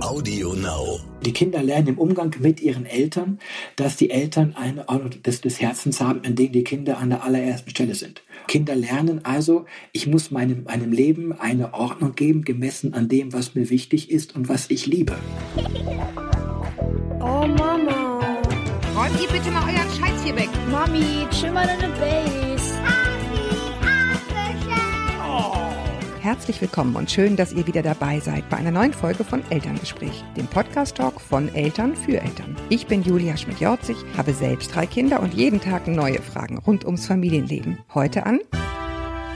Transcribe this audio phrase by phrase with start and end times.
[0.00, 1.00] Audio Now.
[1.24, 3.38] Die Kinder lernen im Umgang mit ihren Eltern,
[3.76, 7.24] dass die Eltern eine Ordnung des, des Herzens haben, in denen die Kinder an der
[7.24, 8.22] allerersten Stelle sind.
[8.46, 13.54] Kinder lernen also, ich muss meinem, meinem Leben eine Ordnung geben, gemessen an dem, was
[13.54, 15.16] mir wichtig ist und was ich liebe.
[17.20, 18.20] Oh Mama.
[18.94, 20.50] Räumt ihr bitte mal euren Scheiß hier weg.
[20.70, 22.45] Mami, chill mal deine Base.
[26.26, 30.24] Herzlich willkommen und schön, dass ihr wieder dabei seid bei einer neuen Folge von Elterngespräch,
[30.36, 32.56] dem Podcast-Talk von Eltern für Eltern.
[32.68, 37.06] Ich bin Julia Schmidt-Jorzig, habe selbst drei Kinder und jeden Tag neue Fragen rund ums
[37.06, 37.78] Familienleben.
[37.94, 38.40] Heute an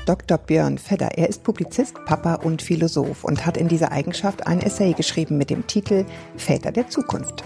[0.05, 0.37] Dr.
[0.37, 1.11] Björn Fedder.
[1.17, 5.51] Er ist Publizist, Papa und Philosoph und hat in dieser Eigenschaft ein Essay geschrieben mit
[5.51, 6.05] dem Titel
[6.37, 7.45] Väter der Zukunft.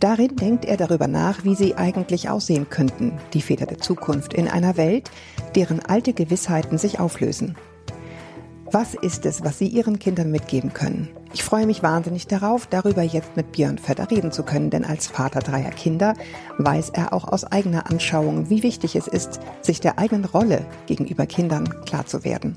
[0.00, 4.48] Darin denkt er darüber nach, wie sie eigentlich aussehen könnten, die Väter der Zukunft, in
[4.48, 5.10] einer Welt,
[5.54, 7.56] deren alte Gewissheiten sich auflösen.
[8.74, 11.10] Was ist es, was Sie Ihren Kindern mitgeben können?
[11.34, 15.08] Ich freue mich wahnsinnig darauf, darüber jetzt mit Björn Vetter reden zu können, denn als
[15.08, 16.14] Vater dreier Kinder
[16.56, 21.26] weiß er auch aus eigener Anschauung, wie wichtig es ist, sich der eigenen Rolle gegenüber
[21.26, 22.56] Kindern klar zu werden.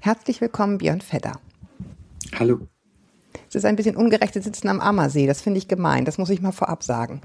[0.00, 1.38] Herzlich willkommen, Björn Vetter.
[2.38, 2.60] Hallo.
[3.46, 5.26] Es ist ein bisschen ungerecht, Sie sitzen am Ammersee.
[5.26, 6.06] Das finde ich gemein.
[6.06, 7.20] Das muss ich mal vorab sagen.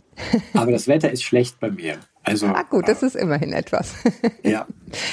[0.53, 1.97] Aber das Wetter ist schlecht bei mir.
[2.23, 3.93] Also, ah gut, das ist immerhin etwas.
[4.43, 4.65] Ja.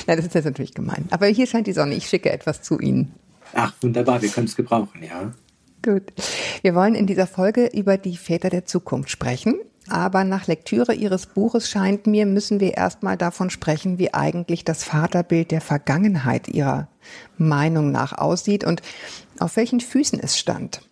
[0.07, 1.07] Na, das ist jetzt natürlich gemein.
[1.11, 1.95] Aber hier scheint die Sonne.
[1.95, 3.15] Ich schicke etwas zu Ihnen.
[3.55, 4.21] Ach, wunderbar.
[4.23, 5.33] Wir können es gebrauchen, ja.
[5.83, 6.13] Gut.
[6.63, 9.55] Wir wollen in dieser Folge über die Väter der Zukunft sprechen.
[9.89, 14.85] Aber nach Lektüre Ihres Buches scheint mir, müssen wir erstmal davon sprechen, wie eigentlich das
[14.85, 16.89] Vaterbild der Vergangenheit Ihrer
[17.39, 18.83] Meinung nach aussieht und
[19.39, 20.83] auf welchen Füßen es stand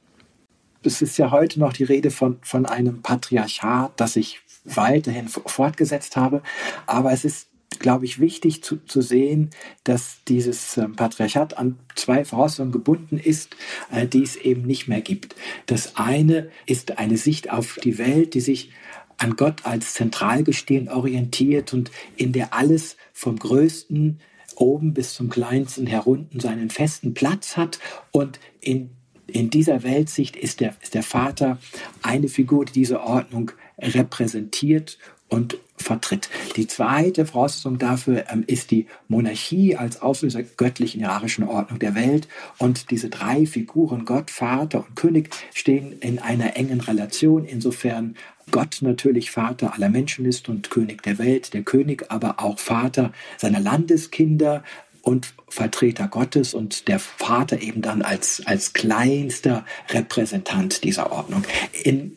[0.82, 4.41] es ist ja heute noch die Rede von, von einem Patriarchat, das sich
[4.77, 6.42] weiterhin fortgesetzt habe.
[6.86, 9.50] Aber es ist, glaube ich, wichtig zu, zu sehen,
[9.84, 13.56] dass dieses ähm, Patriarchat an zwei Voraussetzungen gebunden ist,
[13.92, 15.36] äh, die es eben nicht mehr gibt.
[15.66, 18.70] Das eine ist eine Sicht auf die Welt, die sich
[19.19, 24.21] an Gott als Zentralgestirn orientiert und in der alles vom Größten
[24.54, 27.78] oben bis zum Kleinsten herunten seinen festen Platz hat
[28.12, 28.91] und in
[29.31, 31.59] in dieser Weltsicht ist der, ist der Vater
[32.03, 36.28] eine Figur, die diese Ordnung repräsentiert und vertritt.
[36.56, 42.28] Die zweite Voraussetzung dafür ähm, ist die Monarchie als Auslöser göttlichen hierarchischen Ordnung der Welt.
[42.59, 47.44] Und diese drei Figuren, Gott, Vater und König, stehen in einer engen Relation.
[47.44, 48.16] Insofern
[48.50, 53.12] Gott natürlich Vater aller Menschen ist und König der Welt, der König aber auch Vater
[53.37, 54.65] seiner Landeskinder,
[55.09, 61.45] und Vertreter Gottes und der Vater eben dann als, als kleinster Repräsentant dieser Ordnung.
[61.83, 62.15] In,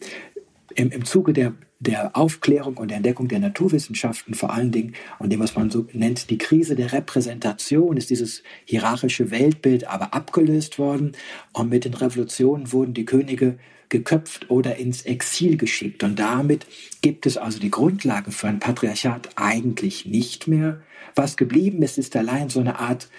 [0.75, 5.31] im, Im Zuge der, der Aufklärung und der Entdeckung der Naturwissenschaften vor allen Dingen und
[5.31, 10.79] dem, was man so nennt, die Krise der Repräsentation, ist dieses hierarchische Weltbild aber abgelöst
[10.79, 11.13] worden
[11.53, 13.57] und mit den Revolutionen wurden die Könige
[13.89, 16.03] geköpft oder ins Exil geschickt.
[16.03, 16.65] Und damit
[17.01, 20.81] gibt es also die Grundlage für ein Patriarchat eigentlich nicht mehr.
[21.13, 23.09] Was geblieben ist, ist allein so eine Art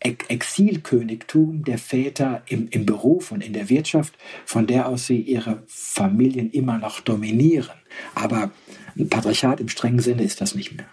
[0.00, 4.14] Exilkönigtum der Väter im, im Beruf und in der Wirtschaft,
[4.44, 7.76] von der aus sie ihre Familien immer noch dominieren.
[8.14, 8.50] Aber
[8.96, 10.86] ein Patriarchat im strengen Sinne ist das nicht mehr.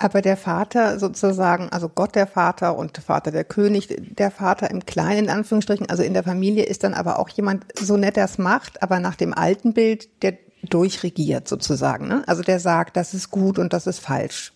[0.00, 4.86] Aber der Vater sozusagen, also Gott der Vater und Vater der König, der Vater im
[4.86, 8.26] Kleinen, in Anführungsstrichen, also in der Familie ist dann aber auch jemand, so nett er
[8.26, 12.06] es macht, aber nach dem alten Bild, der durchregiert sozusagen.
[12.06, 12.22] Ne?
[12.26, 14.52] Also der sagt, das ist gut und das ist falsch.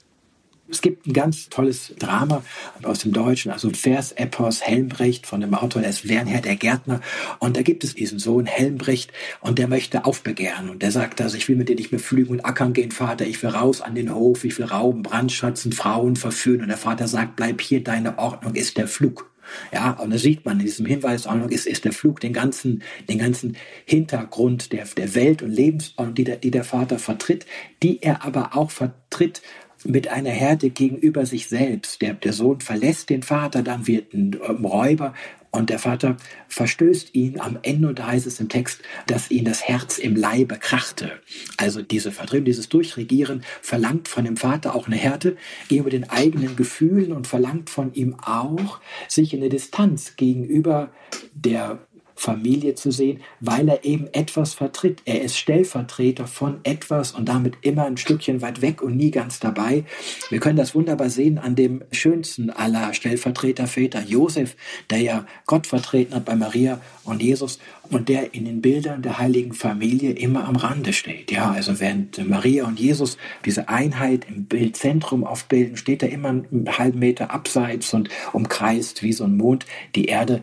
[0.72, 2.43] Es gibt ein ganz tolles Drama
[2.83, 7.03] aus dem Deutschen, also Vers-Epos Helmbrecht von dem Autor, der ist Wernher der Gärtner.
[7.41, 9.12] Und da gibt es diesen Sohn Helmbrecht
[9.43, 10.71] und der möchte aufbegehren.
[10.71, 13.27] Und der sagt also, ich will mit dir nicht mehr pflügen und ackern gehen, Vater.
[13.27, 16.62] Ich will raus an den Hof, ich will rauben, brandschatzen, Frauen verführen.
[16.62, 19.31] Und der Vater sagt, bleib hier, deine Ordnung ist der Flug.
[19.72, 23.19] Ja, und da sieht man in diesem Hinweis ist, ist der Flug den ganzen, den
[23.19, 27.47] ganzen Hintergrund der, der Welt und Lebensordnung, die der, die der Vater vertritt,
[27.83, 29.43] die er aber auch vertritt
[29.84, 32.03] mit einer Härte gegenüber sich selbst.
[32.03, 35.15] Der, der Sohn verlässt den Vater, dann wird ein Räuber
[35.54, 36.16] und der Vater
[36.48, 40.16] verstößt ihn am Ende, und da heißt es im Text, dass ihn das Herz im
[40.16, 41.12] Leibe krachte.
[41.59, 45.36] Also diese Vertreibung, dieses Durchregieren verlangt von dem Vater auch eine Härte
[45.68, 50.91] gegenüber den eigenen Gefühlen und verlangt von ihm auch, sich in der Distanz gegenüber
[51.34, 55.03] der Familie zu sehen, weil er eben etwas vertritt.
[55.04, 59.41] Er ist Stellvertreter von etwas und damit immer ein Stückchen weit weg und nie ganz
[59.41, 59.84] dabei.
[60.30, 64.56] Wir können das wunderbar sehen an dem schönsten aller Stellvertreterväter, Josef,
[64.91, 67.59] der ja Gott vertreten hat bei Maria und Jesus
[67.91, 71.30] und der in den Bildern der heiligen Familie immer am Rande steht.
[71.30, 76.78] Ja, also während Maria und Jesus diese Einheit im Bildzentrum aufbilden, steht er immer einen
[76.78, 80.42] halben Meter abseits und umkreist wie so ein Mond die Erde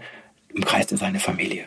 [0.54, 1.66] umkreist er seine Familie.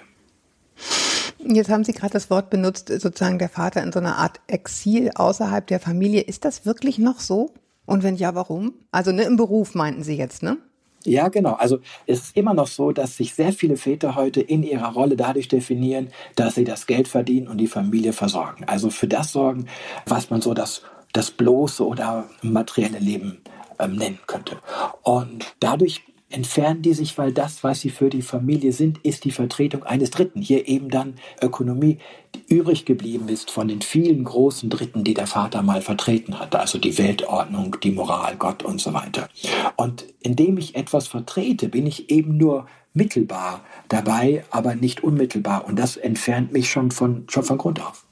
[1.44, 5.10] Jetzt haben Sie gerade das Wort benutzt, sozusagen der Vater in so einer Art Exil
[5.14, 6.22] außerhalb der Familie.
[6.22, 7.52] Ist das wirklich noch so?
[7.84, 8.74] Und wenn ja, warum?
[8.92, 10.58] Also ne, im Beruf meinten Sie jetzt, ne?
[11.04, 11.54] Ja, genau.
[11.54, 15.16] Also es ist immer noch so, dass sich sehr viele Väter heute in ihrer Rolle
[15.16, 18.64] dadurch definieren, dass sie das Geld verdienen und die Familie versorgen.
[18.66, 19.66] Also für das sorgen,
[20.06, 20.82] was man so das,
[21.12, 23.40] das bloße oder materielle Leben
[23.80, 24.58] ähm, nennen könnte.
[25.02, 29.30] Und dadurch entfernen die sich, weil das, was sie für die Familie sind, ist die
[29.30, 30.40] Vertretung eines Dritten.
[30.40, 31.98] Hier eben dann Ökonomie,
[32.34, 36.54] die übrig geblieben ist von den vielen großen Dritten, die der Vater mal vertreten hat.
[36.54, 39.28] Also die Weltordnung, die Moral, Gott und so weiter.
[39.76, 45.66] Und indem ich etwas vertrete, bin ich eben nur mittelbar dabei, aber nicht unmittelbar.
[45.66, 48.06] Und das entfernt mich schon von, schon von Grund auf.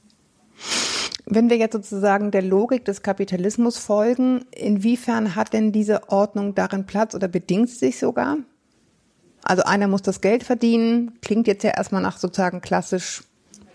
[1.27, 6.87] Wenn wir jetzt sozusagen der Logik des Kapitalismus folgen, inwiefern hat denn diese Ordnung darin
[6.87, 8.39] Platz oder bedingt sie sich sogar?
[9.43, 13.23] Also einer muss das Geld verdienen, klingt jetzt ja erstmal nach sozusagen klassisch,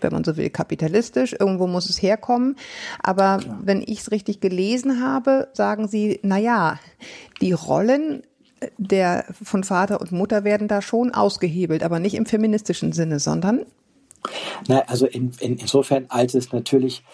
[0.00, 1.34] wenn man so will, kapitalistisch.
[1.38, 2.56] Irgendwo muss es herkommen.
[3.02, 3.60] Aber Klar.
[3.62, 6.78] wenn ich es richtig gelesen habe, sagen Sie, na ja,
[7.40, 8.22] die Rollen
[8.78, 13.66] der von Vater und Mutter werden da schon ausgehebelt, aber nicht im feministischen Sinne, sondern
[14.66, 17.04] na, also in, in, insofern, als es natürlich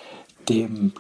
[0.49, 0.93] dem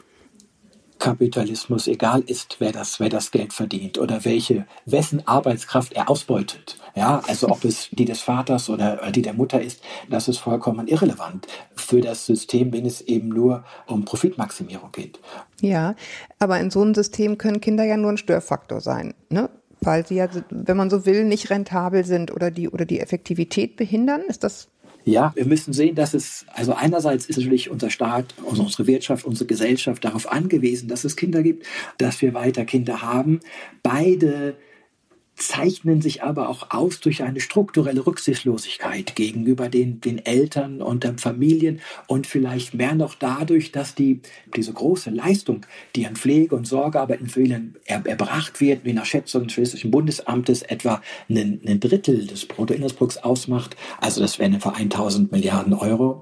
[1.03, 6.79] Kapitalismus egal ist, wer das, wer das Geld verdient oder welche, wessen Arbeitskraft er ausbeutet.
[6.95, 10.87] Ja, also ob es die des Vaters oder die der Mutter ist, das ist vollkommen
[10.87, 15.19] irrelevant für das System, wenn es eben nur um Profitmaximierung geht.
[15.61, 15.97] Ja,
[16.39, 19.51] aber in so einem System können Kinder ja nur ein Störfaktor sein, ne?
[19.81, 23.75] Weil sie ja, wenn man so will, nicht rentabel sind oder die, oder die Effektivität
[23.75, 24.21] behindern.
[24.29, 24.69] Ist das
[25.05, 29.25] ja, wir müssen sehen, dass es, also einerseits ist natürlich unser Staat, also unsere Wirtschaft,
[29.25, 31.67] unsere Gesellschaft darauf angewiesen, dass es Kinder gibt,
[31.99, 33.41] dass wir weiter Kinder haben.
[33.83, 34.57] Beide
[35.49, 41.19] zeichnen sich aber auch aus durch eine strukturelle Rücksichtslosigkeit gegenüber den, den Eltern und den
[41.19, 44.21] Familien und vielleicht mehr noch dadurch, dass die,
[44.57, 45.67] diese große Leistung,
[45.97, 49.91] die an Pflege und Sorgearbeit in Familien er, erbracht wird, wie nach Schätzung des Schlesischen
[49.91, 56.21] Bundesamtes etwa ein, ein Drittel des Bruttoinlandsprodukts ausmacht, also das wären etwa 1000 Milliarden Euro,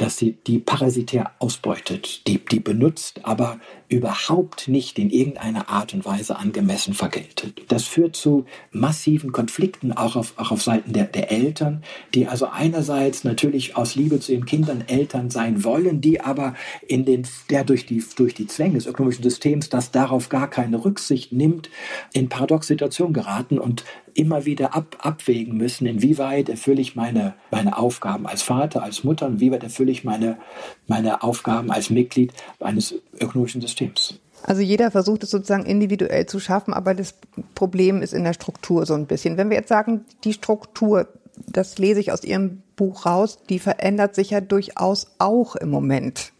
[0.00, 3.60] dass sie die parasitär ausbeutet, die, die benutzt, aber
[3.90, 7.60] überhaupt nicht in irgendeiner Art und Weise angemessen vergeltet.
[7.68, 11.82] Das führt zu massiven Konflikten auch auf, auch auf Seiten der, der Eltern,
[12.14, 16.54] die also einerseits natürlich aus Liebe zu ihren Kindern Eltern sein wollen, die aber
[16.86, 20.82] in den, der durch die, durch die Zwänge des ökonomischen Systems, das darauf gar keine
[20.82, 21.68] Rücksicht nimmt,
[22.14, 28.26] in Paradox-Situationen geraten und immer wieder ab, abwägen müssen, inwieweit erfülle ich meine, meine Aufgaben
[28.26, 30.38] als Vater, als Mutter, inwieweit erfülle ich meine,
[30.86, 34.18] meine Aufgaben als Mitglied eines ökonomischen Systems.
[34.42, 37.14] Also jeder versucht es sozusagen individuell zu schaffen, aber das
[37.54, 39.36] Problem ist in der Struktur so ein bisschen.
[39.36, 41.08] Wenn wir jetzt sagen, die Struktur,
[41.46, 46.32] das lese ich aus Ihrem Buch raus, die verändert sich ja durchaus auch im Moment.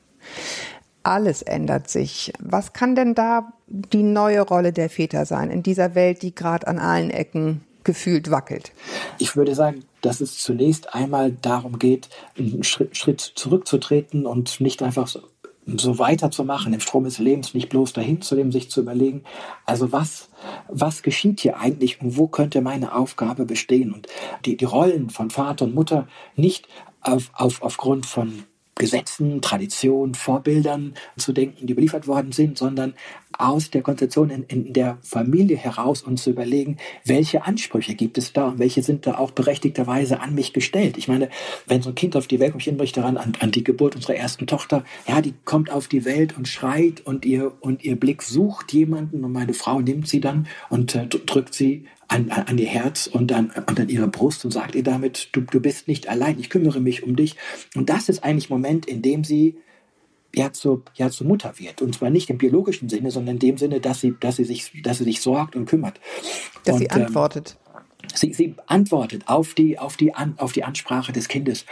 [1.02, 2.32] Alles ändert sich.
[2.38, 6.67] Was kann denn da die neue Rolle der Väter sein in dieser Welt, die gerade
[6.67, 8.72] an allen Ecken gefühlt wackelt?
[9.19, 15.06] Ich würde sagen, dass es zunächst einmal darum geht, einen Schritt, zurückzutreten und nicht einfach
[15.06, 15.20] so,
[15.67, 19.22] so weiterzumachen, im Strom des Lebens nicht bloß dahin zu leben, sich zu überlegen,
[19.67, 20.28] also was,
[20.69, 23.93] was geschieht hier eigentlich und wo könnte meine Aufgabe bestehen?
[23.93, 24.08] Und
[24.44, 26.66] die, die Rollen von Vater und Mutter nicht
[27.02, 28.45] auf, auf, aufgrund von
[28.80, 32.95] Gesetzen, Traditionen, Vorbildern zu denken, die überliefert worden sind, sondern
[33.38, 38.32] aus der Konzeption in, in, der Familie heraus und zu überlegen, welche Ansprüche gibt es
[38.32, 40.99] da und welche sind da auch berechtigterweise an mich gestellt.
[40.99, 41.28] Ich meine,
[41.66, 43.64] wenn so ein Kind auf die Welt kommt, ich erinnere mich daran an, an die
[43.64, 47.84] Geburt unserer ersten Tochter, ja, die kommt auf die Welt und schreit und ihr, und
[47.84, 52.30] ihr Blick sucht jemanden und meine Frau nimmt sie dann und äh, drückt sie an,
[52.30, 55.87] an, ihr Herz und an, an ihre Brust und sagt ihr damit, du, du bist
[55.87, 57.37] nicht allein, ich kümmere mich um dich.
[57.76, 59.56] Und das ist eigentlich Moment, in dem sie
[60.34, 61.82] ja zur, ja zur Mutter wird.
[61.82, 64.72] Und zwar nicht im biologischen Sinne, sondern in dem Sinne, dass sie, dass sie, sich,
[64.82, 66.00] dass sie sich sorgt und kümmert.
[66.64, 67.56] Dass und, sie antwortet.
[67.58, 67.66] Ähm,
[68.14, 71.64] Sie, sie, antwortet auf die, auf, die An, auf die Ansprache des Kindes.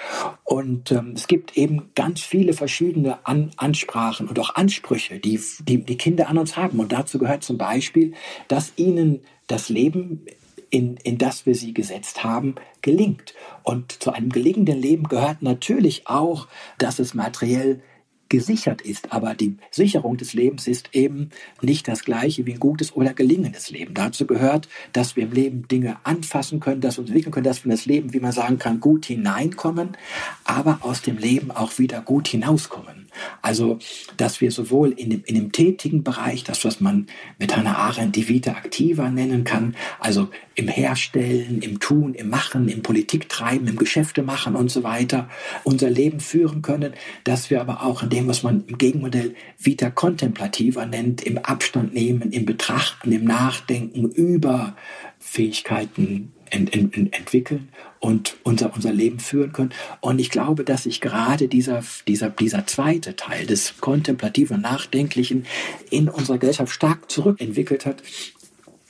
[0.44, 5.82] Und ähm, es gibt eben ganz viele verschiedene An Ansprachen und auch Ansprüche, die, die
[5.82, 6.78] die Kinder an uns haben.
[6.78, 8.12] Und dazu gehört zum Beispiel,
[8.46, 10.26] dass ihnen das Leben,
[10.70, 13.34] in, in das wir sie gesetzt haben, gelingt.
[13.62, 16.46] Und zu einem gelingenden Leben gehört natürlich auch,
[16.78, 17.82] dass es materiell
[18.28, 19.12] gesichert ist.
[19.12, 21.30] Aber die Sicherung des Lebens ist eben
[21.62, 23.94] nicht das gleiche wie ein gutes oder gelingendes Leben.
[23.94, 27.64] Dazu gehört, dass wir im Leben Dinge anfassen können, dass wir uns entwickeln können, dass
[27.64, 29.96] wir in das Leben, wie man sagen kann, gut hineinkommen,
[30.44, 33.07] aber aus dem Leben auch wieder gut hinauskommen.
[33.42, 33.78] Also,
[34.16, 37.06] dass wir sowohl in dem, in dem tätigen Bereich, das, was man
[37.38, 42.68] mit Hannah Arendt die Vita Activa nennen kann, also im Herstellen, im Tun, im Machen,
[42.68, 45.28] im Politiktreiben, im Geschäfte machen und so weiter,
[45.64, 46.94] unser Leben führen können,
[47.24, 51.94] dass wir aber auch in dem, was man im Gegenmodell Vita Contemplativa nennt, im Abstand
[51.94, 54.76] nehmen, im Betrachten, im Nachdenken über
[55.20, 57.68] Fähigkeiten ent, ent, entwickeln
[58.00, 59.72] und unser, unser Leben führen können.
[60.00, 65.46] Und ich glaube, dass sich gerade dieser, dieser, dieser zweite Teil des kontemplativen, nachdenklichen
[65.90, 68.02] in unserer Gesellschaft stark zurückentwickelt hat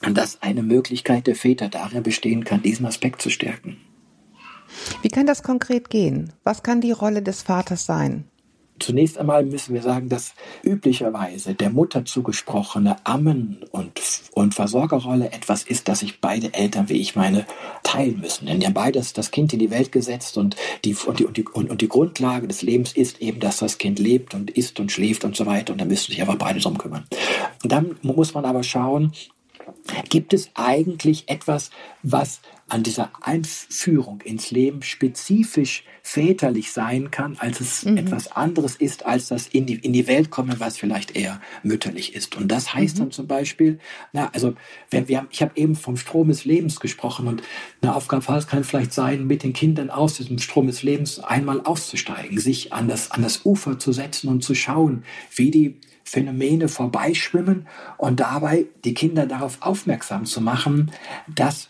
[0.04, 3.78] und dass eine Möglichkeit der Väter darin bestehen kann, diesen Aspekt zu stärken.
[5.02, 6.32] Wie kann das konkret gehen?
[6.44, 8.24] Was kann die Rolle des Vaters sein?
[8.80, 14.00] Zunächst einmal müssen wir sagen, dass üblicherweise der Mutter zugesprochene Ammen- und,
[14.32, 17.46] und Versorgerrolle etwas ist, das sich beide Eltern, wie ich meine,
[17.82, 18.46] teilen müssen.
[18.46, 21.44] Denn haben beides das Kind in die Welt gesetzt und die, und die, und die,
[21.44, 24.92] und, und die Grundlage des Lebens ist eben, dass das Kind lebt und isst und
[24.92, 25.72] schläft und so weiter.
[25.72, 27.06] Und da müssen sich einfach beide drum kümmern.
[27.62, 29.12] Dann muss man aber schauen,
[30.08, 31.70] Gibt es eigentlich etwas,
[32.02, 37.96] was an dieser Einführung ins Leben spezifisch väterlich sein kann, als es mhm.
[37.96, 42.14] etwas anderes ist, als das in die, in die Welt kommen, was vielleicht eher mütterlich
[42.14, 42.36] ist.
[42.36, 43.00] Und das heißt mhm.
[43.00, 43.78] dann zum Beispiel,
[44.12, 44.54] na, also,
[44.90, 47.42] wenn wir, ich habe eben vom Strom des Lebens gesprochen und
[47.80, 52.38] eine Aufgabe kann vielleicht sein, mit den Kindern aus diesem Strom des Lebens einmal auszusteigen,
[52.38, 57.68] sich an das, an das Ufer zu setzen und zu schauen, wie die Phänomene vorbeischwimmen
[57.96, 60.90] und dabei die Kinder darauf aufmerksam zu machen,
[61.26, 61.68] dass,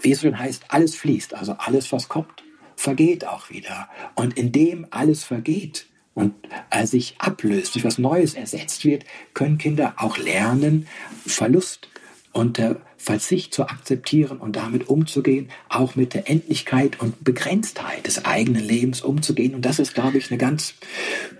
[0.00, 1.34] wie es schon heißt, alles fließt.
[1.34, 2.42] Also alles, was kommt,
[2.76, 3.88] vergeht auch wieder.
[4.14, 6.34] Und indem alles vergeht und
[6.70, 10.86] äh, sich ablöst, durch was Neues ersetzt wird, können Kinder auch lernen,
[11.26, 11.88] Verlust
[12.32, 18.24] und der Verzicht zu akzeptieren und damit umzugehen, auch mit der Endlichkeit und Begrenztheit des
[18.24, 19.54] eigenen Lebens umzugehen.
[19.54, 20.74] Und das ist, glaube ich, eine ganz,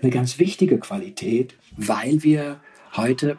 [0.01, 2.59] eine ganz wichtige Qualität, weil wir
[2.95, 3.37] heute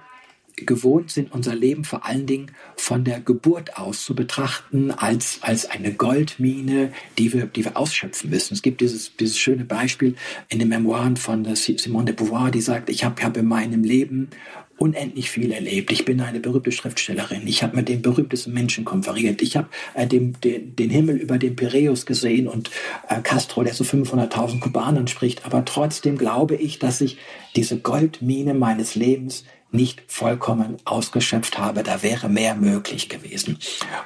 [0.57, 5.69] gewohnt sind, unser Leben vor allen Dingen von der Geburt aus zu betrachten als, als
[5.69, 8.55] eine Goldmine, die wir, die wir ausschöpfen müssen.
[8.55, 10.15] Es gibt dieses, dieses schöne Beispiel
[10.49, 14.29] in den Memoiren von Simone de Beauvoir, die sagt, ich habe hab in meinem Leben
[14.77, 15.93] unendlich viel erlebt.
[15.93, 17.47] Ich bin eine berühmte Schriftstellerin.
[17.47, 19.41] Ich habe mit den berühmtesten Menschen konferiert.
[19.41, 22.71] Ich habe äh, den, den, den Himmel über den Piräus gesehen und
[23.09, 25.47] äh, Castro, der zu 500.000 Kubanern spricht.
[25.47, 27.19] Aber trotzdem glaube ich, dass ich
[27.55, 31.83] diese Goldmine meines Lebens nicht vollkommen ausgeschöpft habe.
[31.83, 33.59] Da wäre mehr möglich gewesen.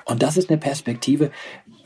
[0.05, 1.31] Und das ist eine Perspektive,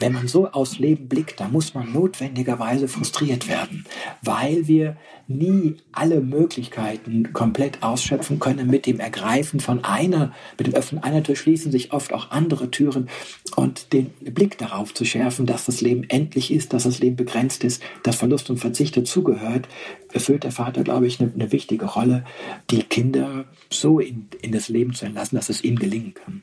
[0.03, 3.87] wenn man so aufs Leben blickt, da muss man notwendigerweise frustriert werden,
[4.21, 4.97] weil wir
[5.29, 8.69] nie alle Möglichkeiten komplett ausschöpfen können.
[8.69, 12.73] Mit dem Ergreifen von einer, mit dem Öffnen einer Tür schließen sich oft auch andere
[12.73, 13.09] Türen
[13.55, 17.63] und den Blick darauf zu schärfen, dass das Leben endlich ist, dass das Leben begrenzt
[17.63, 19.69] ist, dass Verlust und Verzicht dazugehört,
[20.13, 22.25] erfüllt der Vater, glaube ich, eine, eine wichtige Rolle,
[22.73, 26.43] die Kinder so in, in das Leben zu entlassen, dass es ihnen gelingen kann.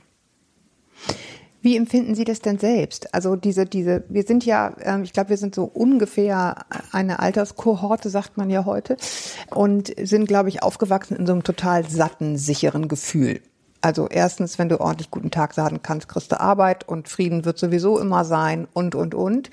[1.62, 3.13] Wie empfinden Sie das denn selbst?
[3.13, 8.10] Also diese, diese, wir sind ja, ähm, ich glaube, wir sind so ungefähr eine Alterskohorte,
[8.10, 8.96] sagt man ja heute,
[9.50, 13.42] und sind, glaube ich, aufgewachsen in so einem total satten, sicheren Gefühl.
[13.82, 17.58] Also erstens, wenn du ordentlich guten Tag sagen kannst, kriegst du Arbeit und Frieden wird
[17.58, 19.50] sowieso immer sein und, und, und.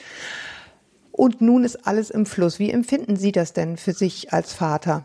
[1.10, 2.58] Und nun ist alles im Fluss.
[2.58, 5.04] Wie empfinden Sie das denn für sich als Vater?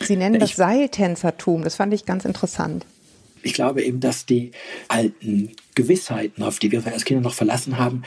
[0.00, 1.62] Sie nennen das Seiltänzertum.
[1.62, 2.84] Das fand ich ganz interessant
[3.42, 4.52] ich glaube eben, dass die
[4.88, 8.02] alten Gewissheiten, auf die wir als Kinder noch verlassen haben,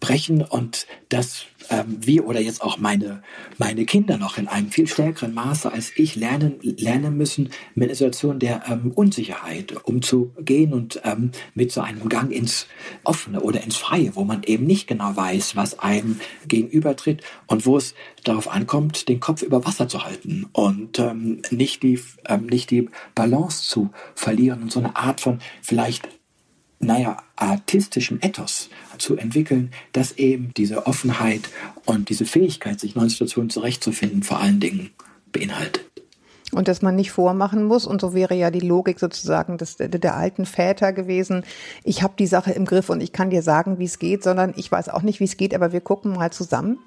[0.00, 3.22] wegbrechen und dass ähm, wir oder jetzt auch meine,
[3.58, 7.94] meine Kinder noch in einem viel stärkeren Maße als ich lernen, lernen müssen, mit einer
[7.94, 12.66] Situation der ähm, Unsicherheit umzugehen und ähm, mit so einem Gang ins
[13.04, 17.76] Offene oder ins Freie, wo man eben nicht genau weiß, was einem gegenübertritt und wo
[17.76, 22.70] es darauf ankommt, den Kopf über Wasser zu halten und ähm, nicht, die, ähm, nicht
[22.70, 26.08] die Balance zu verlieren und so eine Art von vielleicht
[26.80, 31.50] naja, artistischem Ethos zu entwickeln, dass eben diese Offenheit
[31.84, 34.90] und diese Fähigkeit, sich neuen Situationen zurechtzufinden, vor allen Dingen
[35.30, 35.84] beinhaltet.
[36.52, 39.88] Und dass man nicht vormachen muss, und so wäre ja die Logik sozusagen des, der,
[39.88, 41.44] der alten Väter gewesen,
[41.84, 44.54] ich habe die Sache im Griff und ich kann dir sagen, wie es geht, sondern
[44.56, 46.78] ich weiß auch nicht, wie es geht, aber wir gucken mal zusammen.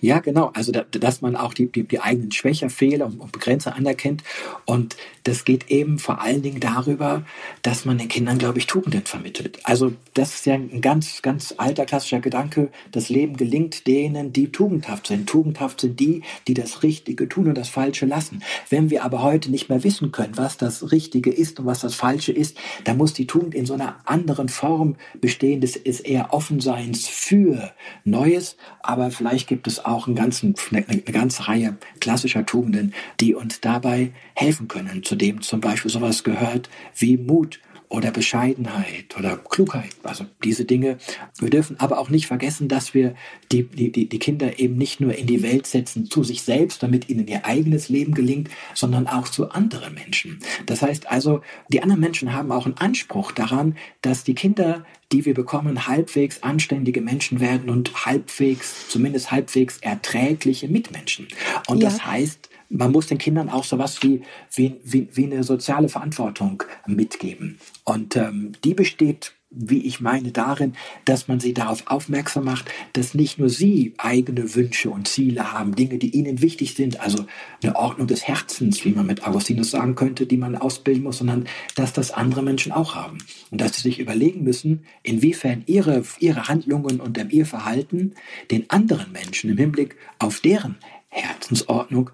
[0.00, 0.50] Ja, genau.
[0.54, 4.22] Also, da, dass man auch die, die, die eigenen Schwäche, Fehler und, und Begrenzer anerkennt.
[4.64, 7.24] Und das geht eben vor allen Dingen darüber,
[7.62, 9.58] dass man den Kindern, glaube ich, Tugenden vermittelt.
[9.64, 12.70] Also, das ist ja ein ganz, ganz alter klassischer Gedanke.
[12.92, 15.28] Das Leben gelingt denen, die tugendhaft sind.
[15.28, 18.42] Tugendhaft sind die, die das Richtige tun und das Falsche lassen.
[18.68, 21.94] Wenn wir aber heute nicht mehr wissen können, was das Richtige ist und was das
[21.94, 26.32] Falsche ist, dann muss die Tugend in so einer anderen Form bestehen des ist eher
[26.32, 27.72] Offenseins für
[28.04, 28.56] Neues.
[28.82, 33.60] Aber vielleicht gibt es auch einen ganzen, eine, eine ganze Reihe klassischer Tugenden, die uns
[33.60, 35.02] dabei helfen können.
[35.02, 39.90] Zu dem zum Beispiel sowas gehört wie Mut oder Bescheidenheit oder Klugheit.
[40.04, 40.96] Also diese Dinge.
[41.38, 43.14] Wir dürfen aber auch nicht vergessen, dass wir
[43.52, 47.10] die, die, die Kinder eben nicht nur in die Welt setzen zu sich selbst, damit
[47.10, 50.38] ihnen ihr eigenes Leben gelingt, sondern auch zu anderen Menschen.
[50.66, 55.24] Das heißt also, die anderen Menschen haben auch einen Anspruch daran, dass die Kinder die
[55.24, 61.26] wir bekommen, halbwegs anständige Menschen werden und halbwegs, zumindest halbwegs erträgliche Mitmenschen.
[61.66, 61.88] Und ja.
[61.88, 64.22] das heißt, man muss den Kindern auch sowas wie,
[64.54, 67.58] wie, wie, wie eine soziale Verantwortung mitgeben.
[67.84, 70.74] Und ähm, die besteht wie ich meine, darin,
[71.04, 75.74] dass man sie darauf aufmerksam macht, dass nicht nur sie eigene Wünsche und Ziele haben,
[75.74, 77.26] Dinge, die ihnen wichtig sind, also
[77.60, 81.48] eine Ordnung des Herzens, wie man mit Augustinus sagen könnte, die man ausbilden muss, sondern
[81.74, 83.18] dass das andere Menschen auch haben.
[83.50, 88.14] Und dass sie sich überlegen müssen, inwiefern ihre, ihre Handlungen und ihr Verhalten
[88.52, 90.76] den anderen Menschen im Hinblick auf deren
[91.08, 92.10] Herzensordnung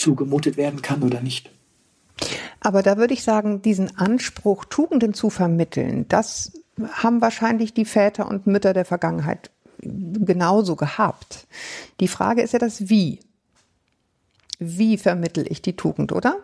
[0.00, 1.50] zugemutet werden kann oder nicht.
[2.60, 6.52] Aber da würde ich sagen, diesen Anspruch, Tugenden zu vermitteln, das
[6.92, 9.50] haben wahrscheinlich die Väter und Mütter der Vergangenheit
[9.82, 11.46] genauso gehabt.
[12.00, 13.20] Die Frage ist ja das Wie.
[14.58, 16.36] Wie vermittel ich die Tugend, oder?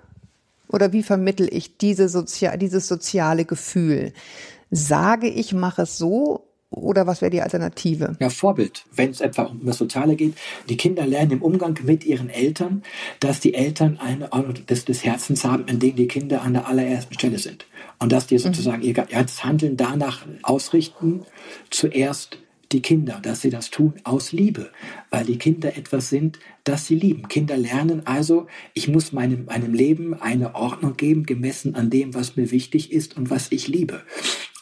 [0.69, 4.13] Oder wie vermittel ich diese Sozi dieses soziale Gefühl?
[4.71, 6.46] Sage ich, mache es so
[6.77, 8.17] oder was wäre die Alternative?
[8.21, 8.85] Ja, Vorbild.
[8.95, 10.35] Wenn es etwa um das Soziale geht,
[10.69, 12.83] die Kinder lernen im Umgang mit ihren Eltern,
[13.19, 16.69] dass die Eltern eine Ordnung des, des Herzens haben, in dem die Kinder an der
[16.69, 17.67] allerersten Stelle sind.
[17.99, 18.41] Und dass die mhm.
[18.41, 18.89] sozusagen mhm.
[18.89, 21.23] ihr ganzes Handeln danach ausrichten,
[21.71, 22.39] zuerst
[22.73, 24.71] die Kinder, dass sie das tun aus Liebe,
[25.11, 27.29] weil die Kinder etwas sind, das sie lieben.
[27.29, 32.37] Kinder lernen also, ich muss meinem, meinem Leben eine Ordnung geben, gemessen an dem, was
[32.37, 34.03] mir wichtig ist und was ich liebe.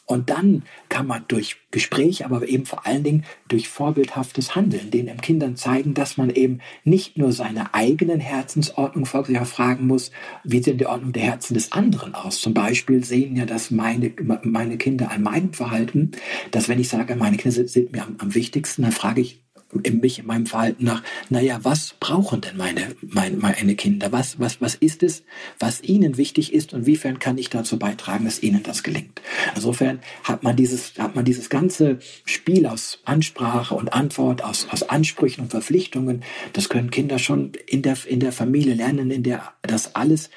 [0.07, 5.17] Und dann kann man durch Gespräch, aber eben vor allen Dingen durch vorbildhaftes Handeln den
[5.17, 10.11] Kindern zeigen, dass man eben nicht nur seine eigenen Herzensordnung fragen muss,
[10.45, 12.41] wie sieht die Ordnung der Herzen des anderen aus?
[12.41, 16.13] Zum Beispiel sehen ja, dass meine, meine Kinder an meinem Verhalten,
[16.51, 19.44] dass wenn ich sage, meine Kinder sind, mir am, am wichtigsten, dann frage ich,
[19.83, 24.13] in mich, in meinem Verhalten nach, naja, was brauchen denn meine, meine, meine Kinder?
[24.13, 25.25] Was, was, was ist es,
[25.59, 29.21] was ihnen wichtig ist und wiefern kann ich dazu beitragen, dass ihnen das gelingt?
[29.55, 34.83] Insofern hat man dieses, hat man dieses ganze Spiel aus Ansprache und Antwort, aus, aus
[34.83, 39.53] Ansprüchen und Verpflichtungen, das können Kinder schon in der, in der Familie lernen, in der
[39.63, 40.31] das alles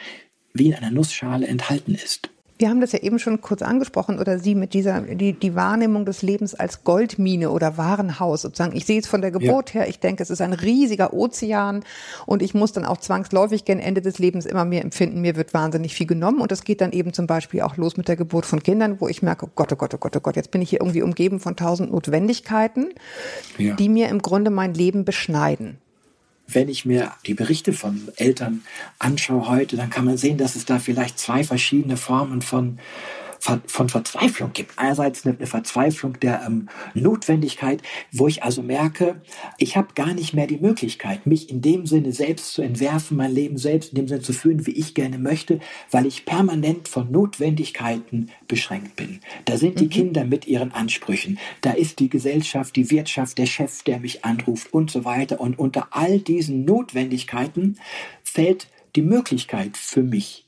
[0.54, 2.30] wie in einer Nussschale enthalten ist.
[2.58, 6.06] Wir haben das ja eben schon kurz angesprochen oder Sie mit dieser, die, die Wahrnehmung
[6.06, 8.76] des Lebens als Goldmine oder Warenhaus sozusagen.
[8.76, 9.82] Ich sehe es von der Geburt ja.
[9.82, 9.90] her.
[9.90, 11.84] Ich denke, es ist ein riesiger Ozean
[12.26, 15.22] und ich muss dann auch zwangsläufig gegen Ende des Lebens immer mehr empfinden.
[15.22, 18.08] Mir wird wahnsinnig viel genommen und das geht dann eben zum Beispiel auch los mit
[18.08, 20.36] der Geburt von Kindern, wo ich merke, oh Gott, oh Gott, oh Gott, oh Gott,
[20.36, 22.90] jetzt bin ich hier irgendwie umgeben von tausend Notwendigkeiten,
[23.58, 23.76] ja.
[23.76, 25.78] die mir im Grunde mein Leben beschneiden
[26.48, 28.64] wenn ich mir die Berichte von Eltern
[29.00, 32.80] anschaue heute, dann kann man sehen, dass es da vielleicht zwei verschiedene Formen von
[33.40, 34.78] von Verzweiflung gibt.
[34.78, 39.22] Einerseits eine, Verzweiflung der ähm, Notwendigkeit, wo ich also merke,
[39.58, 43.32] ich habe gar nicht mehr die Möglichkeit, mich in dem Sinne selbst zu entwerfen, mein
[43.32, 45.60] Leben selbst in dem Sinne zu führen, wie ich gerne möchte,
[45.92, 49.20] weil ich permanent von Notwendigkeiten beschränkt bin.
[49.46, 49.92] Da sind die mhm.
[49.92, 54.74] Kinder mit ihren Ansprüchen, da ist die Gesellschaft, die Wirtschaft, der Chef, der mich anruft
[54.74, 55.40] und so weiter.
[55.40, 57.78] Und unter all diesen Notwendigkeiten
[58.24, 60.47] fällt die Möglichkeit für mich,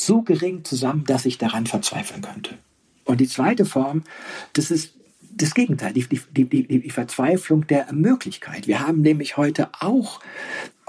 [0.00, 2.58] so gering zusammen, dass ich daran verzweifeln könnte.
[3.04, 4.04] Und die zweite Form,
[4.52, 4.94] das ist
[5.32, 8.66] das Gegenteil, die, die, die, die Verzweiflung der Möglichkeit.
[8.66, 10.20] Wir haben nämlich heute auch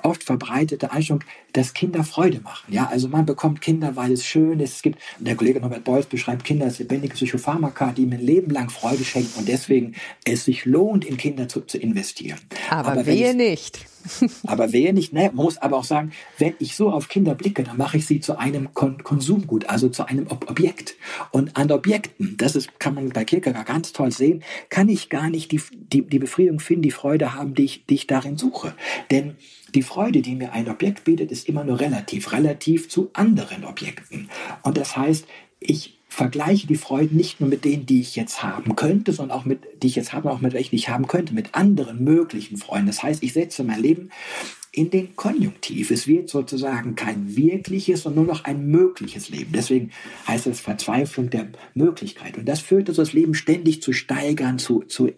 [0.04, 2.72] oft verbreitete Einstellung, dass Kinder Freude machen.
[2.72, 4.76] Ja, also man bekommt Kinder, weil es schön ist.
[4.78, 8.52] Es gibt, der Kollege Norbert Beuys beschreibt Kinder als lebendige Psychopharmaka, die ihm ein Leben
[8.52, 9.96] lang Freude schenken und deswegen
[10.26, 12.40] es sich lohnt, in Kinder zu, zu investieren.
[12.70, 13.86] Aber, aber wehe nicht.
[14.48, 15.14] aber wehe nicht.
[15.14, 18.06] Naja, man muss aber auch sagen, wenn ich so auf Kinder blicke, dann mache ich
[18.06, 20.96] sie zu einem Kon Konsumgut, also zu einem Ob Objekt.
[21.32, 25.30] Und an Objekten, das ist, kann man bei Kierkegaard ganz toll sehen, kann ich gar
[25.30, 28.74] nicht die, die, die Befriedigung finden, die Freude haben, die ich, die ich darin suche.
[29.12, 29.36] Denn
[29.76, 34.30] die Freude, die mir ein Objekt bietet, ist immer nur relativ, relativ zu anderen Objekten.
[34.64, 35.28] Und das heißt,
[35.60, 39.46] ich vergleiche die Freude nicht nur mit denen, die ich jetzt haben könnte, sondern auch
[39.46, 42.88] mit, die ich jetzt habe, auch mit welchen ich haben könnte, mit anderen möglichen Freunden.
[42.88, 44.10] Das heißt, ich setze mein Leben
[44.72, 45.92] in den Konjunktiv.
[45.92, 49.52] Es wird sozusagen kein wirkliches, sondern nur noch ein mögliches Leben.
[49.54, 49.92] Deswegen
[50.28, 52.38] heißt es Verzweiflung der Möglichkeit.
[52.38, 55.12] Und das führt dazu, das Leben ständig zu steigern, zu, zu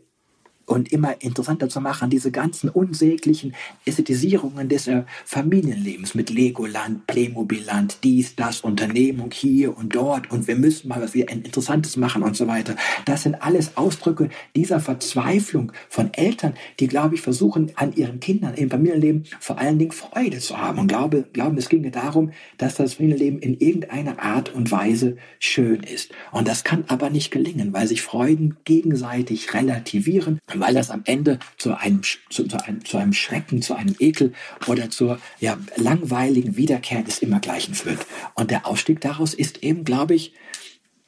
[0.71, 3.53] und immer interessanter zu machen, diese ganzen unsäglichen
[3.86, 10.55] Ästhetisierungen des äh, Familienlebens mit Legoland, Playmobilland, dies, das, Unternehmung hier und dort und wir
[10.55, 12.75] müssen mal was Interessantes machen und so weiter.
[13.05, 18.53] Das sind alles Ausdrücke dieser Verzweiflung von Eltern, die, glaube ich, versuchen, an ihren Kindern
[18.53, 22.75] im Familienleben vor allen Dingen Freude zu haben und glaube, glauben, es ginge darum, dass
[22.75, 26.12] das Familienleben in irgendeiner Art und Weise schön ist.
[26.31, 31.39] Und das kann aber nicht gelingen, weil sich Freuden gegenseitig relativieren, weil das am Ende
[31.58, 34.34] zu einem, zu, zu einem, zu einem Schrecken, zu einem Ekel
[34.67, 38.06] oder zur ja, langweiligen Wiederkehr des Immergleichen führt.
[38.36, 40.34] Und der Ausstieg daraus ist eben, glaube ich,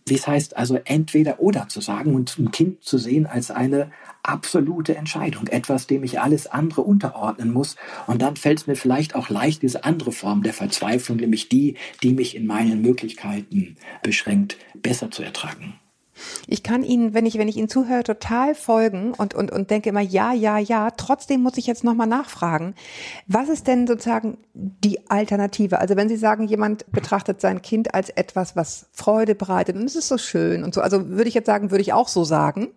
[0.06, 3.92] wie es heißt, also entweder oder zu sagen und ein Kind zu sehen als eine
[4.22, 7.76] absolute Entscheidung, etwas, dem ich alles andere unterordnen muss.
[8.08, 11.76] Und dann fällt es mir vielleicht auch leicht, diese andere Form der Verzweiflung, nämlich die,
[12.02, 15.76] die mich in meinen Möglichkeiten beschränkt, besser zu ertragen.
[16.47, 19.89] Ich kann Ihnen, wenn ich, wenn ich Ihnen zuhöre, total folgen und, und, und denke
[19.89, 20.91] immer, ja, ja, ja.
[20.91, 22.76] Trotzdem muss ich jetzt nochmal nachfragen.
[23.28, 25.80] Was ist denn sozusagen die Alternative?
[25.80, 29.95] Also wenn Sie sagen, jemand betrachtet sein Kind als etwas, was Freude bereitet und es
[29.95, 30.82] ist so schön und so.
[30.82, 32.69] Also würde ich jetzt sagen, würde ich auch so sagen.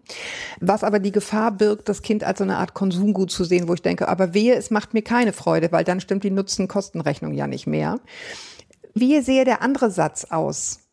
[0.61, 3.75] Was aber die Gefahr birgt, das Kind als so eine Art Konsumgut zu sehen, wo
[3.75, 7.47] ich denke, aber wehe, es macht mir keine Freude, weil dann stimmt die Nutzen-Kostenrechnung ja
[7.47, 8.01] nicht mehr.
[8.95, 10.86] Wie sehe der andere Satz aus?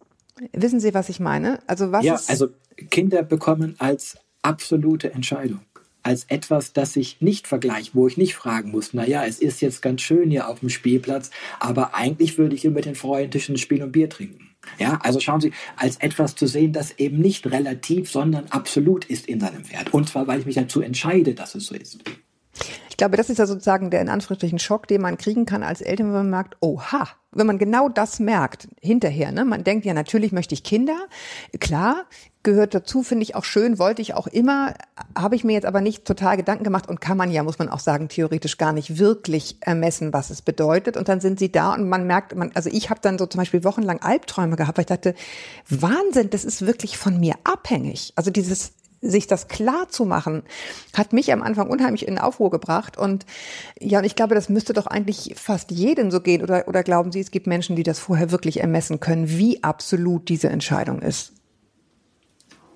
[0.51, 1.59] Wissen Sie, was ich meine?
[1.67, 2.49] Also was ja, also
[2.89, 5.61] Kinder bekommen als absolute Entscheidung
[6.03, 9.81] als etwas, das ich nicht vergleiche, wo ich nicht fragen muss, naja, es ist jetzt
[9.81, 13.81] ganz schön hier auf dem Spielplatz, aber eigentlich würde ich hier mit den Freunden Spiel
[13.81, 14.49] und Bier trinken.
[14.79, 19.27] Ja, also schauen Sie, als etwas zu sehen, das eben nicht relativ, sondern absolut ist
[19.27, 19.93] in seinem Wert.
[19.93, 21.99] Und zwar, weil ich mich dazu entscheide, dass es so ist.
[22.89, 25.81] Ich glaube, das ist ja sozusagen der in Anführungsstrichen Schock, den man kriegen kann als
[25.81, 29.45] Eltern, wenn man merkt, oha, wenn man genau das merkt, hinterher, ne?
[29.45, 31.07] Man denkt ja, natürlich möchte ich Kinder.
[31.59, 32.05] Klar,
[32.43, 34.75] gehört dazu, finde ich auch schön, wollte ich auch immer,
[35.17, 37.69] habe ich mir jetzt aber nicht total Gedanken gemacht und kann man ja, muss man
[37.69, 40.95] auch sagen, theoretisch gar nicht wirklich ermessen, was es bedeutet.
[40.97, 43.39] Und dann sind sie da und man merkt, man, also ich habe dann so zum
[43.39, 45.15] Beispiel wochenlang Albträume gehabt, weil ich dachte,
[45.69, 48.13] Wahnsinn, das ist wirklich von mir abhängig.
[48.15, 50.43] Also dieses sich das klar zu machen,
[50.95, 52.97] hat mich am Anfang unheimlich in Aufruhr gebracht.
[52.97, 53.25] Und
[53.79, 56.41] ja, und ich glaube, das müsste doch eigentlich fast jedem so gehen.
[56.41, 60.29] Oder, oder glauben Sie, es gibt Menschen, die das vorher wirklich ermessen können, wie absolut
[60.29, 61.33] diese Entscheidung ist?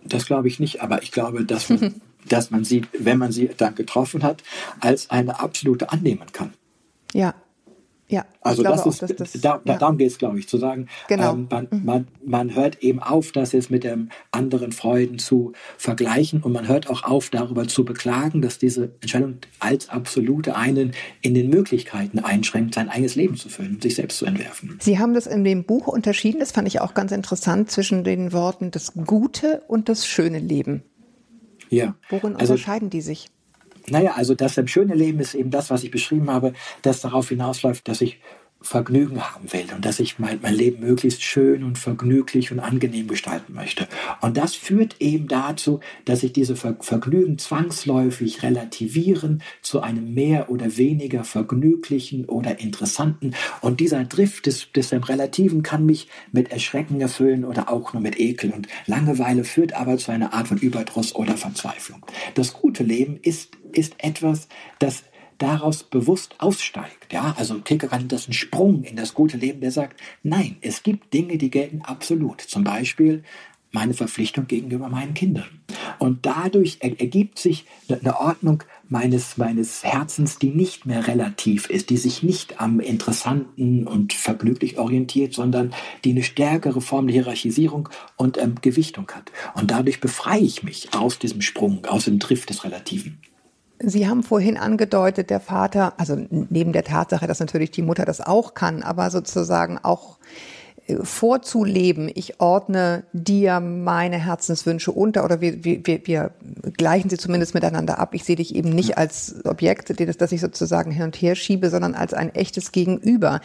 [0.03, 3.49] Das glaube ich nicht, aber ich glaube, dass man, dass man sie, wenn man sie
[3.55, 4.43] dann getroffen hat,
[4.79, 6.53] als eine absolute annehmen kann.
[7.13, 7.33] Ja,
[8.09, 9.77] ja, also das ist, auch, das, da, ja.
[9.77, 11.33] darum geht es, glaube ich, zu sagen, genau.
[11.33, 11.85] ähm, man, mhm.
[11.85, 16.69] man, man hört eben auf, das jetzt mit dem anderen Freuden zu vergleichen und man
[16.69, 22.19] hört auch auf, darüber zu beklagen, dass diese Entscheidung als absolute einen in den Möglichkeiten
[22.19, 24.77] einschränkt, sein eigenes Leben zu füllen, sich selbst zu entwerfen.
[24.81, 28.31] Sie haben das in dem Buch unterschieden, das fand ich auch ganz interessant, zwischen den
[28.31, 30.83] Worten das gute und das schöne Leben.
[31.69, 31.95] Ja.
[32.09, 33.27] Worin also, unterscheiden die sich?
[33.89, 37.87] Naja, also das schöne Leben ist eben das, was ich beschrieben habe, das darauf hinausläuft,
[37.87, 38.19] dass ich
[38.67, 43.07] Vergnügen haben will und dass ich mein, mein Leben möglichst schön und vergnüglich und angenehm
[43.07, 43.87] gestalten möchte.
[44.21, 50.49] Und das führt eben dazu, dass ich diese Ver Vergnügen zwangsläufig relativieren zu einem mehr
[50.49, 53.33] oder weniger vergnüglichen oder interessanten.
[53.61, 58.19] Und dieser Drift des, des Relativen kann mich mit Erschrecken erfüllen oder auch nur mit
[58.19, 58.51] Ekel.
[58.51, 62.05] Und Langeweile führt aber zu einer Art von Überdruss oder Verzweiflung.
[62.35, 64.47] Das gute Leben ist, ist etwas,
[64.79, 65.03] das
[65.37, 67.11] daraus bewusst aussteigt.
[67.11, 71.13] Ja, also Kierkegaard das einen Sprung in das gute Leben, der sagt, nein, es gibt
[71.13, 72.41] Dinge, die gelten absolut.
[72.41, 73.23] Zum Beispiel
[73.71, 75.61] meine Verpflichtung gegenüber meinen Kindern.
[75.99, 81.97] Und dadurch ergibt sich eine Ordnung meines, meines Herzens, die nicht mehr relativ ist, die
[81.97, 85.73] sich nicht am Interessanten und vergnüglich orientiert, sondern
[86.05, 89.31] die eine stärkere Form der Hierarchisierung und ähm, Gewichtung hat.
[89.55, 93.19] Und dadurch befreie ich mich aus diesem Sprung, aus dem Drift des Relativen.
[93.79, 98.21] Sie haben vorhin angedeutet, der Vater, also neben der Tatsache, dass natürlich die Mutter das
[98.21, 100.17] auch kann, aber sozusagen auch
[100.87, 106.31] äh, vorzuleben, ich ordne dir meine Herzenswünsche unter oder wir, wir, wir
[106.75, 108.13] gleichen sie zumindest miteinander ab.
[108.13, 111.93] Ich sehe dich eben nicht als Objekt, das ich sozusagen hin und her schiebe, sondern
[111.93, 113.41] als ein echtes Gegenüber.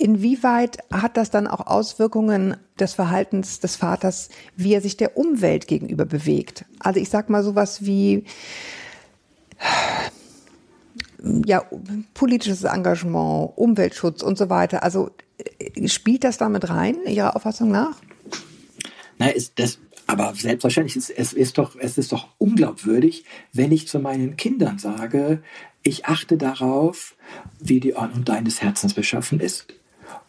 [0.00, 5.68] Inwieweit hat das dann auch Auswirkungen des Verhaltens des Vaters, wie er sich der Umwelt
[5.68, 6.64] gegenüber bewegt?
[6.78, 8.24] Also ich sag mal sowas wie
[11.44, 11.62] ja,
[12.14, 14.84] politisches Engagement, Umweltschutz und so weiter.
[14.84, 15.10] Also
[15.58, 18.00] äh, spielt das damit rein, Ihrer Auffassung nach?
[19.18, 23.86] Nein, ist das, aber selbstverständlich, ist, es, ist doch, es ist doch unglaubwürdig, wenn ich
[23.86, 25.42] zu meinen Kindern sage,
[25.82, 27.16] ich achte darauf,
[27.58, 29.74] wie die Ordnung deines Herzens beschaffen ist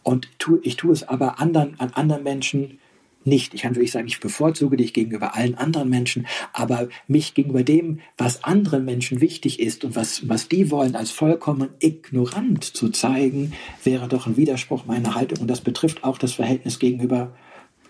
[0.02, 2.78] und tu, ich tue es aber anderen, an anderen Menschen
[3.24, 3.54] nicht.
[3.54, 8.00] Ich kann wirklich sagen, ich bevorzuge dich gegenüber allen anderen Menschen, aber mich gegenüber dem,
[8.18, 13.52] was anderen Menschen wichtig ist und was, was die wollen, als vollkommen ignorant zu zeigen,
[13.84, 15.40] wäre doch ein Widerspruch meiner Haltung.
[15.40, 17.34] Und das betrifft auch das Verhältnis gegenüber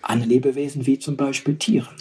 [0.01, 1.95] an Lebewesen wie zum Beispiel Tieren.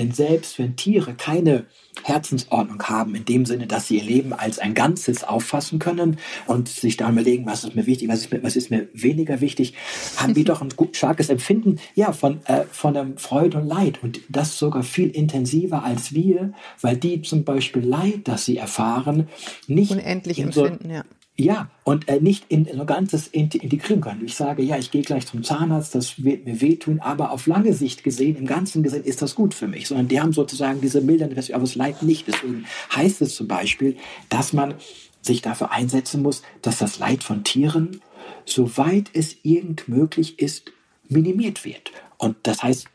[0.00, 1.66] Denn selbst wenn Tiere keine
[2.04, 6.70] Herzensordnung haben, in dem Sinne, dass sie ihr Leben als ein Ganzes auffassen können und
[6.70, 9.74] sich dann überlegen, was ist mir wichtig, was ist mir, was ist mir weniger wichtig,
[10.16, 14.02] haben die doch ein gut, starkes Empfinden ja, von, äh, von einem Freude und Leid.
[14.02, 19.28] Und das sogar viel intensiver als wir, weil die zum Beispiel Leid, das sie erfahren,
[19.66, 21.04] nicht unendlich empfinden, so, ja
[21.40, 24.24] ja, und äh, nicht in, so ganzes integrieren können.
[24.24, 27.72] Ich sage, ja, ich gehe gleich zum Zahnarzt, das wird mir wehtun, aber auf lange
[27.72, 29.88] Sicht gesehen, im Ganzen gesehen, ist das gut für mich.
[29.88, 32.28] Sondern die haben sozusagen diese mildernde Perspektive, aber es leid nicht.
[32.28, 33.96] Deswegen heißt es zum Beispiel,
[34.28, 34.74] dass man
[35.22, 38.00] sich dafür einsetzen muss, dass das Leid von Tieren,
[38.44, 40.72] soweit es irgend möglich ist,
[41.08, 41.90] minimiert wird.
[42.18, 42.86] Und das heißt,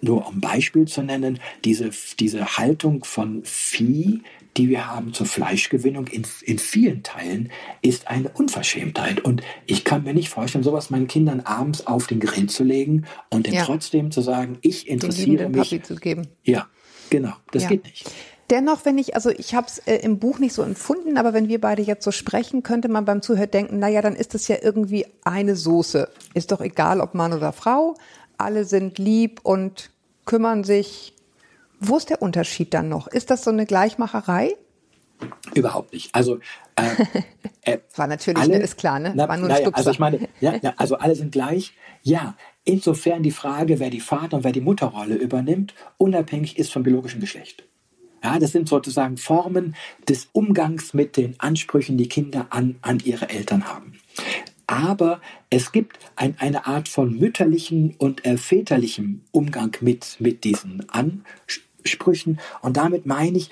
[0.00, 4.22] nur um Beispiel zu nennen, diese, diese Haltung von Vieh,
[4.56, 7.50] die wir haben zur Fleischgewinnung in, in vielen Teilen,
[7.82, 9.20] ist eine Unverschämtheit.
[9.20, 13.06] Und ich kann mir nicht vorstellen, sowas meinen Kindern abends auf den Grill zu legen
[13.30, 13.64] und dann ja.
[13.64, 15.70] trotzdem zu sagen, ich interessiere den mich.
[15.70, 16.26] Papi zu geben.
[16.42, 16.66] Ja,
[17.10, 17.68] genau, das ja.
[17.68, 18.10] geht nicht.
[18.50, 21.48] Dennoch, wenn ich, also ich habe es äh, im Buch nicht so empfunden, aber wenn
[21.48, 24.56] wir beide jetzt so sprechen, könnte man beim Zuhören denken, naja, dann ist das ja
[24.62, 26.08] irgendwie eine Soße.
[26.32, 27.94] Ist doch egal, ob Mann oder Frau.
[28.38, 29.90] Alle sind lieb und
[30.24, 31.14] kümmern sich
[31.80, 33.06] wo ist der Unterschied dann noch?
[33.06, 34.54] Ist das so eine Gleichmacherei?
[35.54, 36.14] Überhaupt nicht.
[36.14, 36.38] Also
[36.76, 36.82] äh,
[37.72, 39.12] äh, war natürlich, alle, ne, ist klar, ne?
[39.14, 41.72] Na, war nur naja, also ich meine, ja, ja, also alle sind gleich.
[42.02, 46.84] Ja, insofern die Frage, wer die Vater- und wer die Mutterrolle übernimmt, unabhängig ist vom
[46.84, 47.64] biologischen Geschlecht.
[48.22, 49.76] Ja, das sind sozusagen Formen
[50.08, 53.94] des Umgangs mit den Ansprüchen, die Kinder an, an ihre Eltern haben.
[54.66, 60.88] Aber es gibt ein, eine Art von mütterlichen und äh, väterlichem Umgang mit, mit diesen
[60.90, 62.38] Ansprüchen Sprüchen.
[62.62, 63.50] Und damit meine ich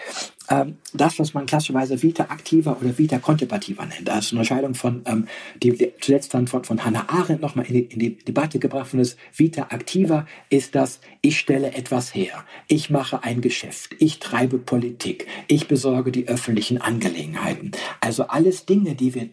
[0.48, 4.08] ähm, das, was man klassischerweise Vita aktiver oder Vita kontemplativer nennt.
[4.08, 5.26] Also eine Unterscheidung von, ähm,
[5.62, 9.00] die zuletzt dann von, von Hannah Arendt nochmal in die, in die Debatte gebracht von
[9.00, 14.58] ist, Vita aktiver ist das, ich stelle etwas her, ich mache ein Geschäft, ich treibe
[14.58, 17.72] Politik, ich besorge die öffentlichen Angelegenheiten.
[18.00, 19.28] Also alles Dinge, die wir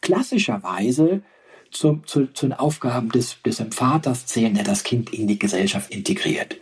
[0.00, 1.22] klassischerweise
[1.70, 5.90] zum, zu, zu den Aufgaben des, des Vaters zählen, der das Kind in die Gesellschaft
[5.90, 6.56] integriert.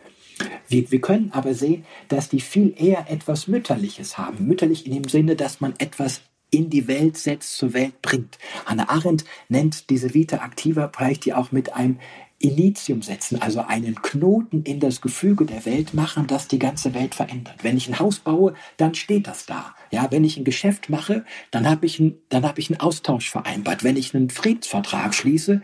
[0.68, 4.46] Wir, wir können aber sehen, dass die viel eher etwas Mütterliches haben.
[4.46, 8.38] Mütterlich in dem Sinne, dass man etwas in die Welt setzt, zur Welt bringt.
[8.66, 11.98] Hannah Arendt nennt diese Vita Activa vielleicht die auch mit einem
[12.42, 17.14] Initium setzen, also einen Knoten in das Gefüge der Welt machen, das die ganze Welt
[17.14, 17.56] verändert.
[17.62, 19.74] Wenn ich ein Haus baue, dann steht das da.
[19.90, 23.84] Ja, wenn ich ein Geschäft mache, dann habe ich, ein, habe ich einen Austausch vereinbart.
[23.84, 25.62] Wenn ich einen Friedensvertrag schließe,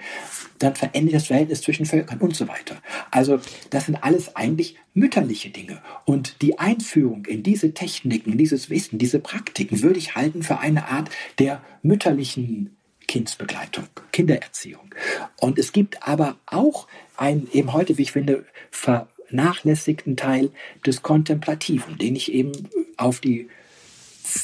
[0.58, 2.76] dann verändert das Verhältnis zwischen Völkern und so weiter.
[3.10, 5.80] Also das sind alles eigentlich mütterliche Dinge.
[6.04, 10.88] Und die Einführung in diese Techniken, dieses Wissen, diese Praktiken würde ich halten für eine
[10.88, 12.77] Art der mütterlichen
[13.08, 14.94] Kindsbegleitung, Kindererziehung.
[15.40, 20.50] Und es gibt aber auch einen eben heute, wie ich finde, vernachlässigten Teil
[20.86, 22.52] des Kontemplativen, den ich eben
[22.96, 23.48] auf die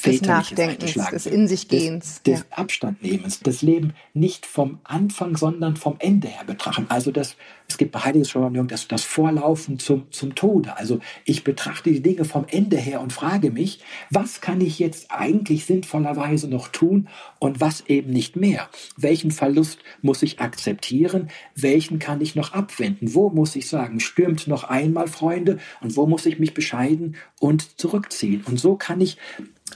[0.05, 2.57] des Nachdenkens, des In sich Gehens, des, des ja.
[2.57, 6.85] Abstandnehmens, das Leben nicht vom Anfang, sondern vom Ende her betrachten.
[6.89, 7.35] Also das,
[7.67, 8.33] es gibt bei Heiliges
[8.67, 10.77] das, das Vorlaufen zum, zum Tode.
[10.77, 15.11] Also ich betrachte die Dinge vom Ende her und frage mich, was kann ich jetzt
[15.11, 17.07] eigentlich sinnvollerweise noch tun
[17.39, 18.69] und was eben nicht mehr?
[18.97, 21.29] Welchen Verlust muss ich akzeptieren?
[21.55, 23.13] Welchen kann ich noch abwenden?
[23.13, 25.59] Wo muss ich sagen, stürmt noch einmal, Freunde?
[25.81, 28.43] Und wo muss ich mich bescheiden und zurückziehen?
[28.45, 29.17] Und so kann ich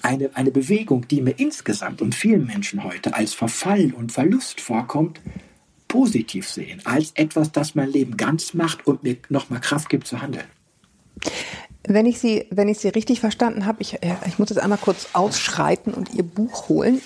[0.02, 5.20] eine, eine Bewegung, die mir insgesamt und vielen Menschen heute als Verfall und Verlust vorkommt,
[5.88, 10.22] positiv sehen, als etwas, das mein Leben ganz macht und mir nochmal Kraft gibt zu
[10.22, 10.46] handeln.
[11.84, 14.78] Wenn ich Sie, wenn ich Sie richtig verstanden habe, ich, äh, ich muss jetzt einmal
[14.78, 17.02] kurz ausschreiten und Ihr Buch holen.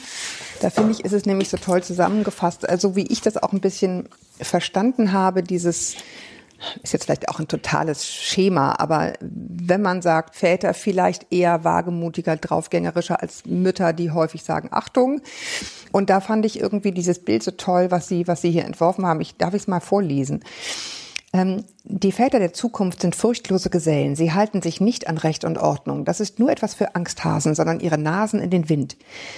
[0.60, 2.67] Da finde ich, ist es nämlich so toll zusammengefasst.
[2.67, 5.96] Also wie ich das auch ein bisschen verstanden habe, dieses
[6.82, 12.36] ist jetzt vielleicht auch ein totales Schema, aber wenn man sagt, Väter vielleicht eher wagemutiger,
[12.36, 15.21] draufgängerischer als Mütter, die häufig sagen, Achtung.
[15.91, 19.06] Und da fand ich irgendwie dieses Bild so toll, was Sie, was Sie hier entworfen
[19.06, 19.21] haben.
[19.21, 20.43] Ich darf es mal vorlesen.
[21.34, 24.15] Ähm, die Väter der Zukunft sind furchtlose Gesellen.
[24.15, 26.06] Sie halten sich nicht an Recht und Ordnung.
[26.06, 28.95] Das ist nur etwas für Angsthasen, sondern ihre Nasen in den Wind.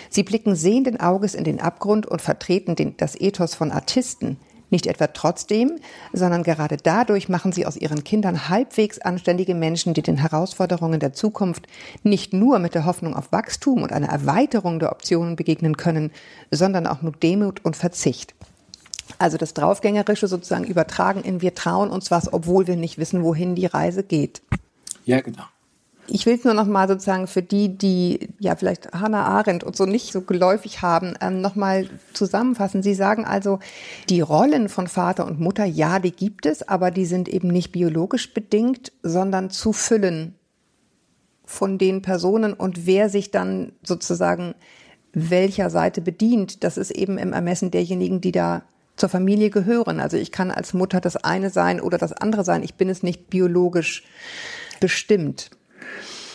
[0.10, 4.38] Sie blicken sehenden Auges in den Abgrund und vertreten den, das Ethos von Artisten.
[4.76, 5.80] Nicht etwa trotzdem,
[6.12, 11.14] sondern gerade dadurch machen sie aus ihren Kindern halbwegs anständige Menschen, die den Herausforderungen der
[11.14, 11.66] Zukunft
[12.04, 16.12] nicht nur mit der Hoffnung auf Wachstum und eine Erweiterung der Optionen begegnen können,
[16.52, 18.36] sondern auch mit Demut und Verzicht.
[19.18, 23.56] Also das Draufgängerische sozusagen übertragen in wir trauen uns was, obwohl wir nicht wissen, wohin
[23.56, 24.42] die Reise geht.
[25.06, 25.46] Ja, genau.
[26.08, 29.76] Ich will es nur noch mal sozusagen für die, die ja vielleicht Hannah Arendt und
[29.76, 32.84] so nicht so geläufig haben, ähm, noch mal zusammenfassen.
[32.84, 33.60] Sie sagen also,
[34.10, 37.72] die Rollen von Vater und Mutter, ja, die gibt es, aber die sind eben nicht
[37.72, 40.36] biologisch bedingt, sondern zu füllen
[41.46, 44.56] von den Personen und wer sich dann sozusagen
[45.14, 48.64] welcher Seite bedient, das ist eben im Ermessen derjenigen, die da
[48.98, 50.00] zur Familie gehören.
[50.00, 52.64] Also ich kann als Mutter das eine sein oder das andere sein.
[52.64, 54.04] Ich bin es nicht biologisch
[54.80, 55.52] bestimmt.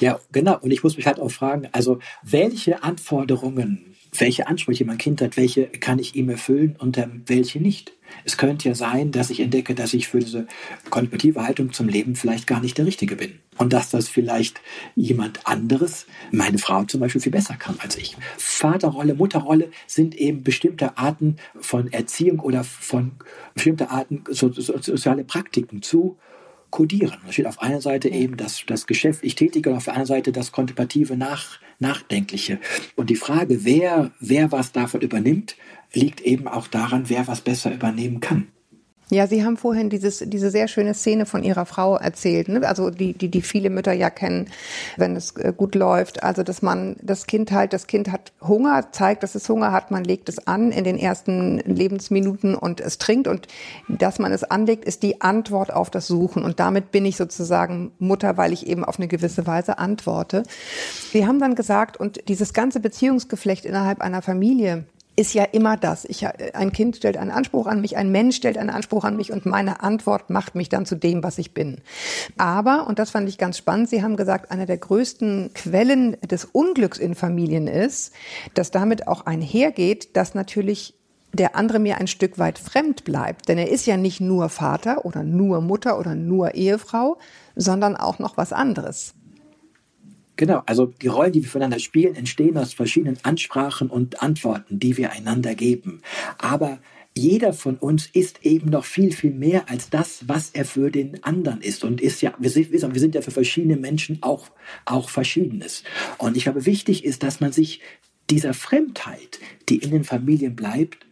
[0.00, 0.58] Ja, genau.
[0.60, 5.36] Und ich muss mich halt auch fragen, also welche Anforderungen, welche Ansprüche mein Kind hat,
[5.36, 7.92] welche kann ich ihm erfüllen und ähm, welche nicht?
[8.24, 10.46] Es könnte ja sein, dass ich entdecke, dass ich für diese
[10.88, 13.38] kontemplative Haltung zum Leben vielleicht gar nicht der Richtige bin.
[13.56, 14.60] Und dass das vielleicht
[14.96, 18.16] jemand anderes, meine Frau zum Beispiel, viel besser kann als ich.
[18.36, 23.12] Vaterrolle, Mutterrolle sind eben bestimmte Arten von Erziehung oder von
[23.54, 26.16] bestimmte Arten so, so, soziale Praktiken zu
[26.70, 27.18] kodieren.
[27.26, 30.32] Da steht auf einer Seite eben das, das geschäftlich Tätige und auf der anderen Seite
[30.32, 32.58] das kontemplative Nach, Nachdenkliche.
[32.96, 35.56] Und die Frage, wer, wer was davon übernimmt,
[35.92, 38.48] liegt eben auch daran, wer was besser übernehmen kann.
[39.10, 42.66] Ja, Sie haben vorhin dieses, diese sehr schöne Szene von Ihrer Frau erzählt, ne?
[42.66, 44.48] also die, die, die viele Mütter ja kennen,
[44.96, 46.22] wenn es äh, gut läuft.
[46.22, 49.90] Also, dass man das Kind halt, das Kind hat Hunger, zeigt, dass es Hunger hat,
[49.90, 53.48] man legt es an in den ersten Lebensminuten und es trinkt und
[53.88, 57.90] dass man es anlegt, ist die Antwort auf das Suchen und damit bin ich sozusagen
[57.98, 60.44] Mutter, weil ich eben auf eine gewisse Weise antworte.
[61.12, 64.84] Sie haben dann gesagt, und dieses ganze Beziehungsgeflecht innerhalb einer Familie,
[65.20, 66.06] ist ja immer das.
[66.06, 69.30] Ich, ein Kind stellt einen Anspruch an mich, ein Mensch stellt einen Anspruch an mich
[69.32, 71.82] und meine Antwort macht mich dann zu dem, was ich bin.
[72.38, 76.46] Aber, und das fand ich ganz spannend, Sie haben gesagt, eine der größten Quellen des
[76.46, 78.14] Unglücks in Familien ist,
[78.54, 80.94] dass damit auch einhergeht, dass natürlich
[81.34, 83.48] der andere mir ein Stück weit fremd bleibt.
[83.48, 87.18] Denn er ist ja nicht nur Vater oder nur Mutter oder nur Ehefrau,
[87.54, 89.14] sondern auch noch was anderes.
[90.40, 94.96] Genau, also die Rollen, die wir voneinander spielen, entstehen aus verschiedenen Ansprachen und Antworten, die
[94.96, 96.00] wir einander geben.
[96.38, 96.78] Aber
[97.14, 101.22] jeder von uns ist eben noch viel, viel mehr als das, was er für den
[101.24, 101.84] anderen ist.
[101.84, 104.46] Und ist ja, wir sind, wir sind ja für verschiedene Menschen auch,
[104.86, 105.84] auch Verschiedenes.
[106.16, 107.82] Und ich glaube, wichtig ist, dass man sich
[108.30, 111.06] dieser Fremdheit, die in den Familien bleibt,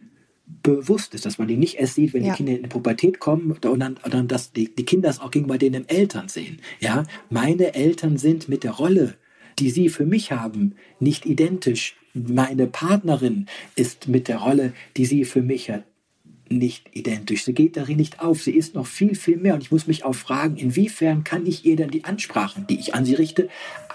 [0.63, 2.31] bewusst ist, dass man die nicht erst sieht, wenn ja.
[2.31, 5.19] die Kinder in die Pubertät kommen und dann, und dann dass die, die Kinder es
[5.19, 6.59] auch gegenüber den Eltern sehen.
[6.79, 9.15] Ja, meine Eltern sind mit der Rolle,
[9.59, 11.95] die sie für mich haben, nicht identisch.
[12.13, 15.83] Meine Partnerin ist mit der Rolle, die sie für mich hat,
[16.51, 17.45] nicht identisch.
[17.45, 18.41] Sie geht darin nicht auf.
[18.41, 19.53] Sie ist noch viel, viel mehr.
[19.53, 22.95] Und ich muss mich auch fragen, inwiefern kann ich ihr denn die Ansprachen, die ich
[22.95, 23.49] an sie richte,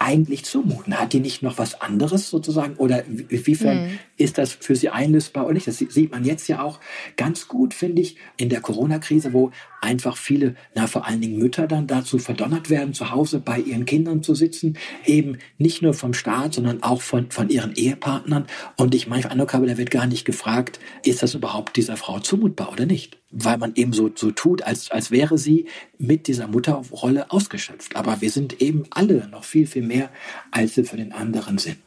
[0.04, 0.98] eigentlich zumuten?
[0.98, 2.74] Hat die nicht noch was anderes sozusagen?
[2.76, 3.98] Oder inwiefern mhm.
[4.18, 5.66] ist das für sie einlösbar oder nicht?
[5.66, 6.78] Das sieht man jetzt ja auch
[7.16, 11.66] ganz gut, finde ich, in der Corona-Krise, wo einfach viele, na, vor allen Dingen Mütter
[11.66, 16.12] dann dazu verdonnert werden, zu Hause bei ihren Kindern zu sitzen, eben nicht nur vom
[16.12, 18.46] Staat, sondern auch von, von ihren Ehepartnern.
[18.76, 22.20] Und ich manchmal Eindruck habe, da wird gar nicht gefragt, ist das überhaupt dieser Frau
[22.20, 23.18] zumutbar oder nicht?
[23.36, 25.66] Weil man eben so, so tut, als, als wäre sie
[25.98, 27.96] mit dieser Mutterrolle ausgeschöpft.
[27.96, 30.08] Aber wir sind eben alle noch viel, viel mehr,
[30.52, 31.78] als wir für den anderen sind.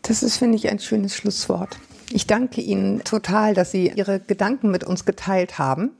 [0.00, 1.78] Das ist, finde ich, ein schönes Schlusswort.
[2.10, 5.90] Ich danke Ihnen total, dass Sie Ihre Gedanken mit uns geteilt haben.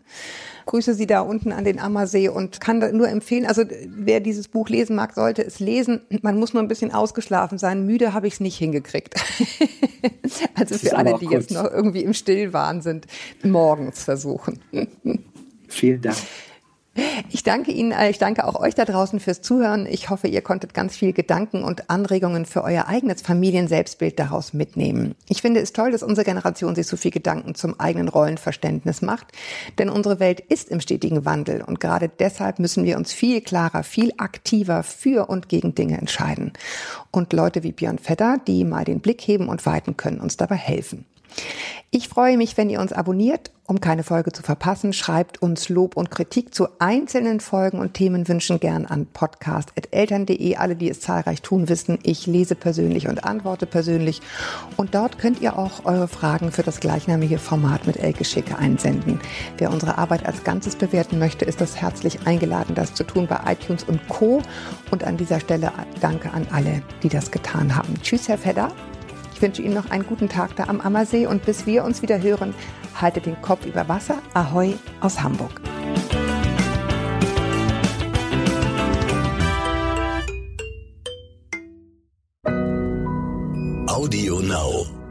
[0.67, 4.69] Grüße Sie da unten an den Ammersee und kann nur empfehlen, also wer dieses Buch
[4.69, 6.01] lesen mag, sollte es lesen.
[6.23, 7.87] Man muss nur ein bisschen ausgeschlafen sein.
[7.87, 9.15] Müde habe ich es nicht hingekriegt.
[10.55, 13.07] also für alle, die jetzt noch irgendwie im Stillwahn sind,
[13.43, 14.61] morgens versuchen.
[15.69, 16.17] Vielen Dank.
[17.31, 19.87] Ich danke Ihnen, äh, ich danke auch euch da draußen fürs Zuhören.
[19.87, 25.15] Ich hoffe, ihr konntet ganz viel Gedanken und Anregungen für euer eigenes Familienselbstbild daraus mitnehmen.
[25.29, 29.29] Ich finde es toll, dass unsere Generation sich so viel Gedanken zum eigenen Rollenverständnis macht,
[29.79, 33.83] denn unsere Welt ist im stetigen Wandel und gerade deshalb müssen wir uns viel klarer,
[33.85, 36.53] viel aktiver für und gegen Dinge entscheiden.
[37.11, 40.57] Und Leute wie Björn Vetter, die mal den Blick heben und weiten, können uns dabei
[40.57, 41.07] helfen.
[41.95, 44.95] Ich freue mich, wenn ihr uns abonniert, um keine Folge zu verpassen.
[44.95, 50.57] Schreibt uns Lob und Kritik zu einzelnen Folgen und Themenwünschen gern an podcast.eltern.de.
[50.57, 54.23] Alle, die es zahlreich tun, wissen, ich lese persönlich und antworte persönlich.
[54.79, 59.21] Und dort könnt ihr auch eure Fragen für das gleichnamige Format mit Elke Schicke einsenden.
[59.59, 63.39] Wer unsere Arbeit als Ganzes bewerten möchte, ist das herzlich eingeladen, das zu tun bei
[63.53, 64.41] iTunes und Co.
[64.91, 68.01] Und an dieser Stelle danke an alle, die das getan haben.
[68.03, 68.73] Tschüss, Herr Fedder.
[69.43, 72.23] Ich wünsche Ihnen noch einen guten Tag da am Ammersee und bis wir uns wieder
[72.23, 72.55] hören,
[72.95, 74.19] haltet den Kopf über Wasser.
[74.35, 75.61] Ahoi aus Hamburg.
[83.89, 85.02] Audio Now.